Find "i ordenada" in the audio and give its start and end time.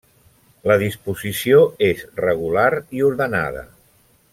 3.01-3.67